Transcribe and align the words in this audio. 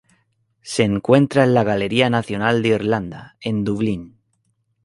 Se 0.63 0.81
encuentra 0.81 1.43
en 1.43 1.53
la 1.53 1.63
Galería 1.63 2.09
Nacional 2.09 2.63
de 2.63 2.69
Irlanda, 2.69 3.37
en 3.39 3.63
Dublín. 3.63 4.17